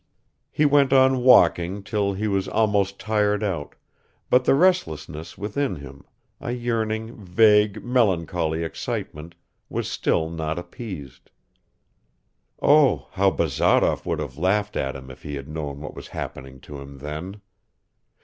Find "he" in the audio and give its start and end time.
0.49-0.65, 2.13-2.27, 15.21-15.35